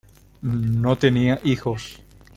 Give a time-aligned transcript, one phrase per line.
[0.41, 2.01] No tenía hijos.